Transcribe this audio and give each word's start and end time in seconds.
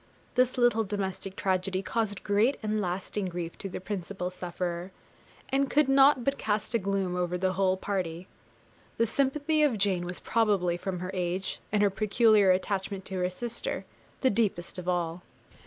This 0.33 0.57
little 0.57 0.83
domestic 0.83 1.35
tragedy 1.35 1.83
caused 1.83 2.23
great 2.23 2.57
and 2.63 2.81
lasting 2.81 3.27
grief 3.27 3.55
to 3.59 3.69
the 3.69 3.79
principal 3.79 4.31
sufferer, 4.31 4.91
and 5.49 5.69
could 5.69 5.87
not 5.87 6.23
but 6.23 6.39
cast 6.39 6.73
a 6.73 6.79
gloom 6.79 7.15
over 7.15 7.37
the 7.37 7.53
whole 7.53 7.77
party. 7.77 8.27
The 8.97 9.05
sympathy 9.05 9.61
of 9.61 9.77
Jane 9.77 10.05
was 10.07 10.19
probably, 10.19 10.75
from 10.75 11.01
her 11.01 11.11
age, 11.13 11.59
and 11.71 11.83
her 11.83 11.91
peculiar 11.91 12.49
attachment 12.49 13.05
to 13.05 13.19
her 13.19 13.29
sister, 13.29 13.85
the 14.21 14.31
deepest 14.31 14.79
of 14.79 14.89
all. 14.89 15.21